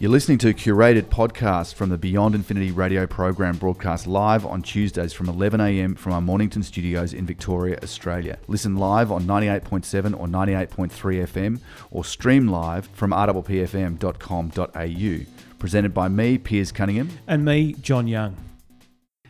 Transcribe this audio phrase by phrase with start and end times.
[0.00, 4.60] You're listening to a curated podcast from the Beyond Infinity radio program broadcast live on
[4.60, 8.36] Tuesdays from 11am from our Mornington studios in Victoria, Australia.
[8.48, 11.60] Listen live on 98.7 or 98.3 FM
[11.92, 13.56] or stream live from rwpfm.com.au.
[15.60, 17.10] Presented by me, Piers Cunningham.
[17.28, 18.36] And me, John Young.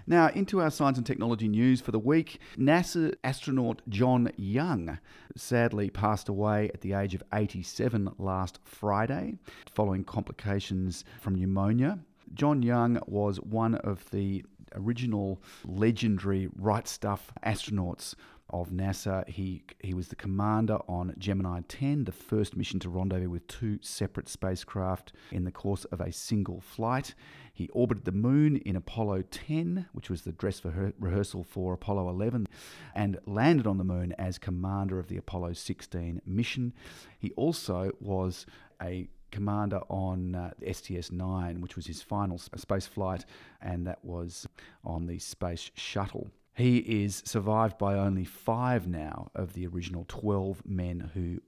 [0.07, 2.39] Now, into our science and technology news for the week.
[2.59, 4.99] NASA astronaut John Young
[5.35, 9.39] sadly passed away at the age of 87 last Friday
[9.71, 12.01] following complications from pneumonia.
[12.35, 18.15] John Young was one of the original legendary Right Stuff astronauts
[18.51, 19.27] of NASA.
[19.29, 23.79] He he was the commander on Gemini 10, the first mission to rendezvous with two
[23.83, 27.15] separate spacecraft in the course of a single flight.
[27.53, 32.09] He orbited the moon in Apollo 10, which was the dress for rehearsal for Apollo
[32.09, 32.49] 11,
[32.95, 36.73] and landed on the moon as commander of the Apollo 16 mission.
[37.19, 38.47] He also was
[38.83, 43.25] a commander on uh, STS 9, which was his final space flight,
[43.61, 44.47] and that was
[44.85, 46.31] on the Space Shuttle.
[46.55, 51.41] He is survived by only five now of the original 12 men who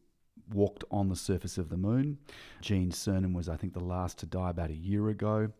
[0.52, 2.18] walked on the surface of the moon.
[2.60, 5.50] Gene Cernan was, I think, the last to die about a year ago.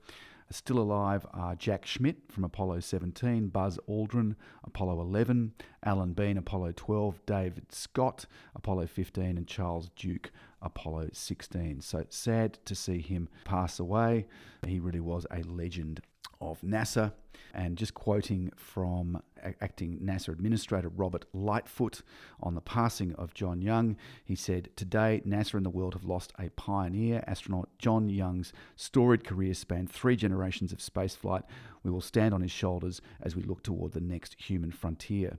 [0.51, 6.73] Still alive are Jack Schmitt from Apollo 17, Buzz Aldrin, Apollo 11, Alan Bean, Apollo
[6.77, 10.31] 12, David Scott, Apollo 15, and Charles Duke,
[10.63, 11.81] Apollo 16.
[11.81, 14.27] So sad to see him pass away.
[14.65, 16.01] He really was a legend
[16.41, 17.13] of NASA.
[17.55, 19.23] And just quoting from
[19.61, 22.03] acting NASA Administrator Robert Lightfoot
[22.41, 26.33] on the passing of John Young, he said, Today, NASA and the world have lost
[26.39, 27.23] a pioneer.
[27.27, 31.45] Astronaut John Young's storied career spanned three generations of spaceflight.
[31.83, 35.39] We will stand on his shoulders as we look toward the next human frontier.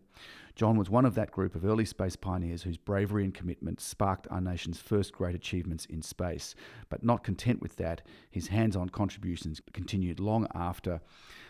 [0.57, 4.27] John was one of that group of early space pioneers whose bravery and commitment sparked
[4.31, 6.55] our nation's first great achievements in space.
[6.89, 10.99] But not content with that, his hands on contributions continued long after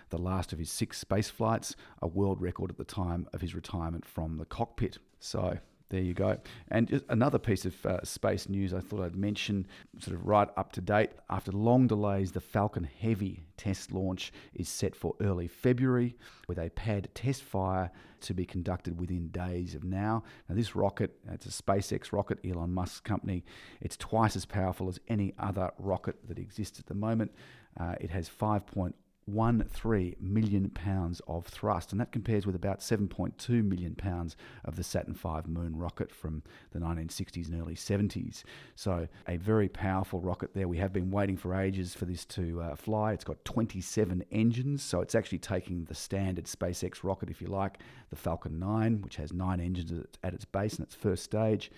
[0.09, 3.55] the last of his six space flights, a world record at the time of his
[3.55, 4.97] retirement from the cockpit.
[5.21, 5.57] So
[5.89, 6.37] there you go.
[6.69, 9.67] And just another piece of uh, space news I thought I'd mention,
[9.99, 11.11] sort of right up to date.
[11.29, 16.15] After long delays, the Falcon Heavy test launch is set for early February
[16.47, 17.89] with a pad test fire
[18.21, 20.23] to be conducted within days of now.
[20.49, 23.45] Now, this rocket, it's a SpaceX rocket, Elon Musk's company.
[23.79, 27.31] It's twice as powerful as any other rocket that exists at the moment.
[27.79, 28.93] Uh, it has 5.0
[29.27, 34.77] one three million pounds of thrust, and that compares with about 7.2 million pounds of
[34.77, 38.43] the Saturn V moon rocket from the 1960s and early 70s.
[38.75, 40.67] So, a very powerful rocket there.
[40.67, 43.11] We have been waiting for ages for this to uh, fly.
[43.11, 47.79] It's got 27 engines, so it's actually taking the standard SpaceX rocket, if you like,
[48.09, 49.91] the Falcon 9, which has nine engines
[50.23, 51.69] at its base in its first stage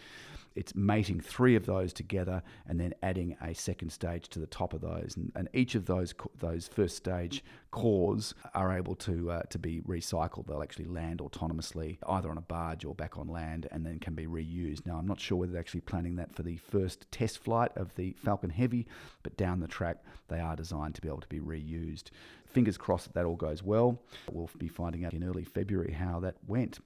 [0.60, 4.74] it's mating three of those together and then adding a second stage to the top
[4.74, 5.14] of those.
[5.16, 9.80] And, and each of those those first stage cores are able to uh, to be
[9.82, 10.48] recycled.
[10.48, 14.16] They'll actually land autonomously either on a barge or back on land and then can
[14.16, 14.86] be reused.
[14.86, 17.96] Now, I'm not sure whether they're actually planning that for the first test flight of
[17.96, 18.86] the Falcon Heavy,
[19.24, 22.10] but down the track, they are designed to be able to be reused.
[22.46, 24.02] Fingers crossed that that all goes well.
[24.30, 26.80] We'll be finding out in early February how that went.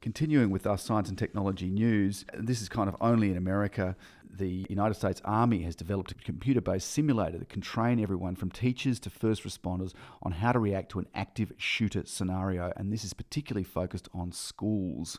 [0.00, 3.96] Continuing with our science and technology news, this is kind of only in America.
[4.30, 8.48] The United States Army has developed a computer based simulator that can train everyone from
[8.48, 12.72] teachers to first responders on how to react to an active shooter scenario.
[12.76, 15.18] And this is particularly focused on schools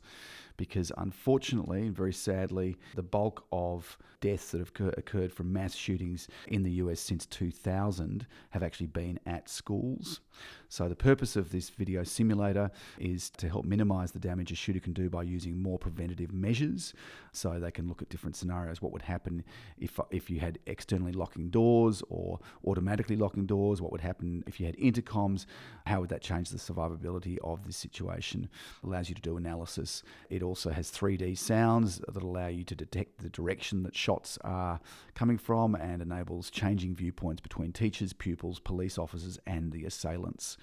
[0.59, 6.27] because unfortunately and very sadly, the bulk of deaths that have occurred from mass shootings
[6.49, 10.19] in the US since 2000 have actually been at schools.
[10.67, 12.69] So, the purpose of this video simulator
[12.99, 16.93] is to help minimize the damage a shooter can do by using more preventative measures.
[17.31, 18.81] So, they can look at different scenarios.
[18.81, 19.43] What would happen
[19.79, 23.81] if, if you had externally locking doors or automatically locking doors?
[23.81, 25.45] What would happen if you had intercoms?
[25.87, 28.49] How would that change the survivability of this situation?
[28.83, 30.03] It allows you to do analysis.
[30.29, 34.79] It also has 3D sounds that allow you to detect the direction that shots are
[35.13, 40.57] coming from and enables changing viewpoints between teachers, pupils, police officers, and the assailants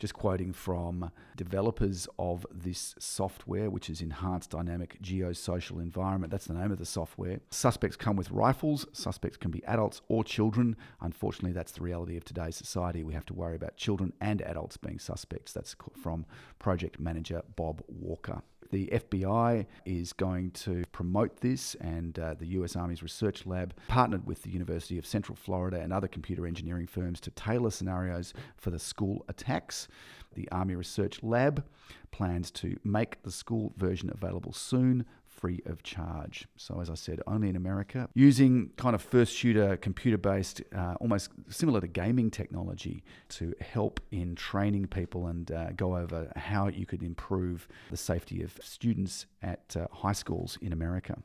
[0.00, 6.30] just quoting from developers of this software, which is Enhanced Dynamic Geosocial Environment.
[6.30, 7.40] That's the name of the software.
[7.50, 8.86] Suspects come with rifles.
[8.92, 10.74] Suspects can be adults or children.
[11.02, 13.04] Unfortunately, that's the reality of today's society.
[13.04, 15.52] We have to worry about children and adults being suspects.
[15.52, 16.24] That's from
[16.58, 18.42] project manager Bob Walker.
[18.70, 24.26] The FBI is going to promote this, and uh, the US Army's research lab partnered
[24.26, 28.70] with the University of Central Florida and other computer engineering firms to tailor scenarios for
[28.70, 29.88] the school attacks.
[30.34, 31.64] The Army Research Lab
[32.12, 35.04] plans to make the school version available soon
[35.40, 36.46] free of charge.
[36.56, 40.94] So, as I said, only in America, using kind of first shooter computer based, uh,
[41.00, 46.68] almost similar to gaming technology to help in training people and uh, go over how
[46.68, 51.16] you could improve the safety of students at uh, high schools in America.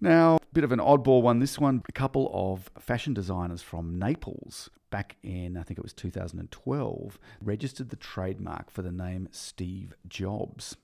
[0.00, 1.38] Now, a bit of an oddball one.
[1.38, 5.92] This one, a couple of fashion designers from Naples back in, I think it was
[5.94, 10.76] 2012, registered the trademark for the name Steve Jobs.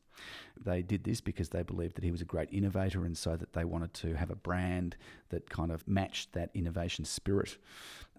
[0.64, 3.52] They did this because they believed that he was a great innovator and so that
[3.52, 4.96] they wanted to have a brand
[5.30, 7.56] that kind of matched that innovation spirit.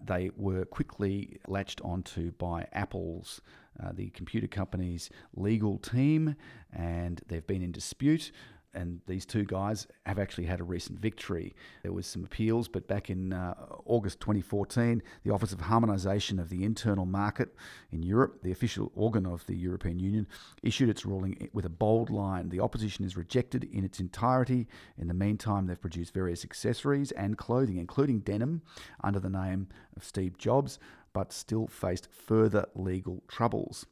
[0.02, 3.40] They were quickly latched onto by Apple's,
[3.82, 6.36] uh, the computer company's legal team,
[6.72, 8.30] and they've been in dispute
[8.74, 11.54] and these two guys have actually had a recent victory.
[11.82, 13.54] There was some appeals, but back in uh,
[13.84, 17.54] August 2014, the Office of Harmonisation of the Internal Market
[17.92, 20.26] in Europe, the official organ of the European Union,
[20.62, 22.48] issued its ruling with a bold line.
[22.48, 24.66] The opposition is rejected in its entirety.
[24.98, 28.62] In the meantime, they've produced various accessories and clothing, including denim,
[29.02, 30.78] under the name of Steve Jobs,
[31.12, 33.86] but still faced further legal troubles.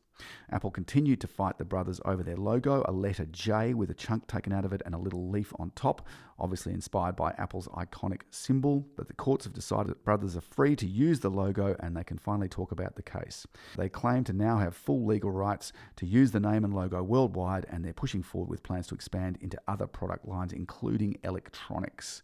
[0.51, 4.27] Apple continued to fight the brothers over their logo, a letter J with a chunk
[4.27, 6.07] taken out of it and a little leaf on top,
[6.39, 8.87] obviously inspired by Apple's iconic symbol.
[8.97, 12.05] But the courts have decided that brothers are free to use the logo and they
[12.05, 13.47] can finally talk about the case.
[13.77, 17.67] They claim to now have full legal rights to use the name and logo worldwide,
[17.71, 22.23] and they're pushing forward with plans to expand into other product lines, including electronics.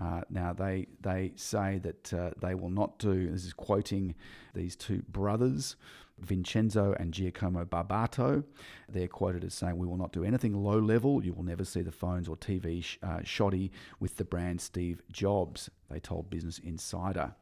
[0.00, 3.30] Uh, now they they say that uh, they will not do.
[3.30, 4.14] This is quoting
[4.54, 5.76] these two brothers.
[6.20, 8.44] Vincenzo and Giacomo Barbato.
[8.88, 11.24] They're quoted as saying, We will not do anything low level.
[11.24, 13.70] You will never see the phones or TV sh- uh, shoddy
[14.00, 17.34] with the brand Steve Jobs, they told Business Insider.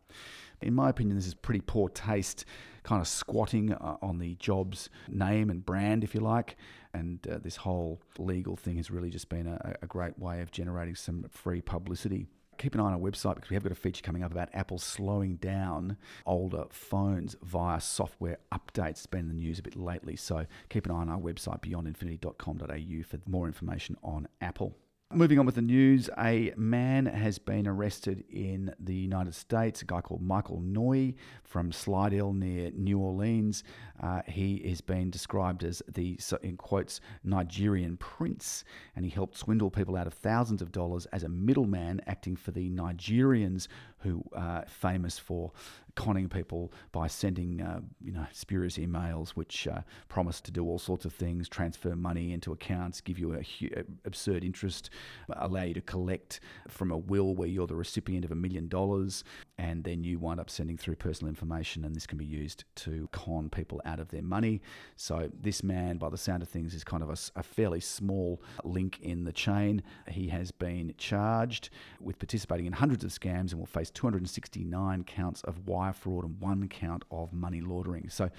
[0.60, 2.44] In my opinion, this is pretty poor taste,
[2.84, 6.56] kind of squatting uh, on the Jobs name and brand, if you like.
[6.92, 10.50] And uh, this whole legal thing has really just been a, a great way of
[10.52, 12.26] generating some free publicity
[12.58, 14.48] keep an eye on our website because we have got a feature coming up about
[14.52, 15.96] Apple slowing down
[16.26, 18.90] older phones via software updates.
[18.90, 21.60] It's been in the news a bit lately, so keep an eye on our website
[21.60, 24.76] beyondinfinity.com.au for more information on Apple.
[25.14, 29.84] Moving on with the news, a man has been arrested in the United States, a
[29.84, 31.14] guy called Michael Neu
[31.44, 33.62] from Slidell near New Orleans.
[34.02, 38.64] Uh, he has been described as the, in quotes, Nigerian prince,
[38.96, 42.50] and he helped swindle people out of thousands of dollars as a middleman acting for
[42.50, 43.68] the Nigerians
[44.04, 45.50] who are famous for
[45.96, 50.78] conning people by sending, uh, you know, spurious emails which uh, promise to do all
[50.78, 54.90] sorts of things, transfer money into accounts, give you a hu- absurd interest,
[55.36, 59.24] allow you to collect from a will where you're the recipient of a million dollars,
[59.58, 63.08] and then you wind up sending through personal information, and this can be used to
[63.12, 64.60] con people out of their money.
[64.96, 68.42] So this man, by the sound of things, is kind of a, a fairly small
[68.64, 69.82] link in the chain.
[70.08, 71.70] He has been charged
[72.00, 76.40] with participating in hundreds of scams and will face 269 counts of wire fraud and
[76.40, 78.08] one count of money laundering.
[78.08, 78.30] So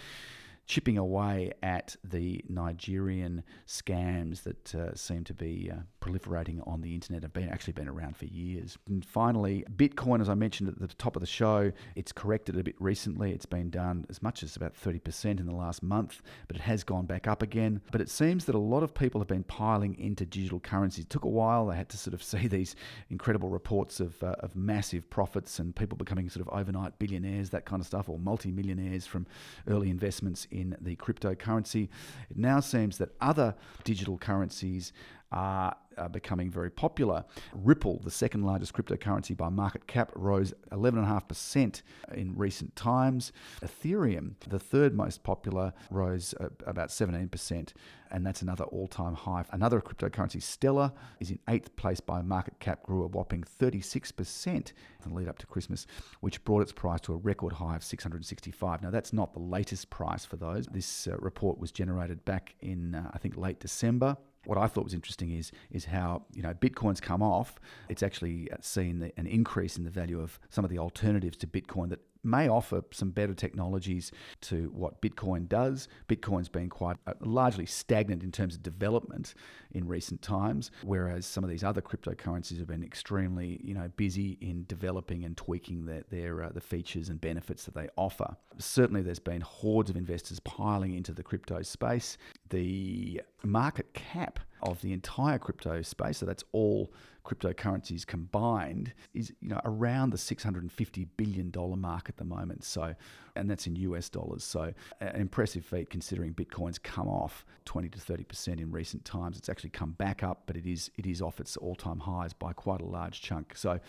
[0.67, 6.93] chipping away at the Nigerian scams that uh, seem to be uh, proliferating on the
[6.93, 8.77] internet have been actually been around for years.
[8.87, 12.63] And finally, Bitcoin, as I mentioned at the top of the show, it's corrected a
[12.63, 13.31] bit recently.
[13.31, 16.83] It's been down as much as about 30% in the last month, but it has
[16.83, 17.81] gone back up again.
[17.91, 21.05] But it seems that a lot of people have been piling into digital currencies.
[21.05, 21.67] It took a while.
[21.67, 22.75] They had to sort of see these
[23.09, 27.65] incredible reports of, uh, of massive profits and people becoming sort of overnight billionaires, that
[27.65, 29.25] kind of stuff, or multi-millionaires from
[29.67, 31.89] early investments in the cryptocurrency.
[32.29, 34.93] It now seems that other digital currencies
[35.31, 37.25] are, are, becoming very popular.
[37.53, 41.81] Ripple, the second largest cryptocurrency by market cap, rose 11.5%
[42.13, 43.31] in recent times.
[43.61, 47.73] Ethereum, the third most popular, rose uh, about 17%,
[48.11, 49.43] and that's another all time high.
[49.51, 54.63] Another cryptocurrency, Stellar, is in eighth place by market cap, grew a whopping 36% in
[55.03, 55.87] the lead up to Christmas,
[56.21, 58.83] which brought its price to a record high of 665.
[58.83, 60.67] Now, that's not the latest price for those.
[60.67, 64.83] This uh, report was generated back in, uh, I think, late December what I thought
[64.83, 67.55] was interesting is is how you know Bitcoin's come off.
[67.89, 71.89] It's actually seen an increase in the value of some of the alternatives to Bitcoin
[71.89, 74.11] that may offer some better technologies
[74.41, 75.87] to what Bitcoin does.
[76.09, 79.35] Bitcoin's been quite uh, largely stagnant in terms of development
[79.71, 84.37] in recent times, whereas some of these other cryptocurrencies have been extremely, you know, busy
[84.41, 88.35] in developing and tweaking their, their uh, the features and benefits that they offer.
[88.57, 92.17] Certainly, there's been hordes of investors piling into the crypto space.
[92.49, 94.34] The market cap
[94.65, 96.91] of the entire crypto space, so that's all
[97.25, 102.63] cryptocurrencies combined is you know around the 650 billion dollar mark at the moment.
[102.63, 102.95] So,
[103.35, 104.43] and that's in US dollars.
[104.43, 109.37] So, an impressive feat considering Bitcoin's come off 20 to 30 percent in recent times.
[109.37, 112.53] It's actually come back up, but it is it is off its all-time highs by
[112.53, 113.57] quite a large chunk.
[113.57, 113.79] So,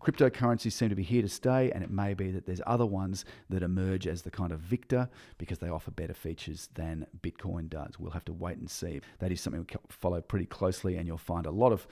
[0.00, 3.24] cryptocurrencies seem to be here to stay, and it may be that there's other ones
[3.50, 7.98] that emerge as the kind of victor because they offer better features than Bitcoin does.
[7.98, 9.00] We'll have to wait and see.
[9.18, 11.86] That is something we follow pretty closely, and you'll find a lot of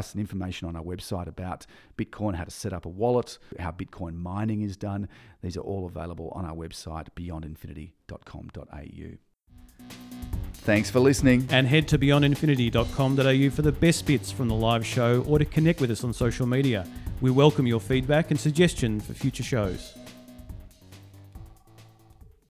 [0.00, 1.66] podcasts and information on our website about
[1.96, 5.08] Bitcoin, how to set up a wallet, how Bitcoin mining is done.
[5.42, 9.16] These are all available on our website, beyondinfinity.com.au.
[10.52, 11.46] Thanks for listening.
[11.50, 15.80] And head to beyondinfinity.com.au for the best bits from the live show or to connect
[15.80, 16.86] with us on social media.
[17.20, 19.94] We welcome your feedback and suggestion for future shows.